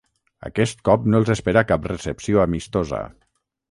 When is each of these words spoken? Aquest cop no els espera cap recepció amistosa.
Aquest 0.47 0.81
cop 0.89 1.05
no 1.13 1.21
els 1.23 1.31
espera 1.35 1.65
cap 1.75 1.87
recepció 1.93 2.45
amistosa. 2.49 3.09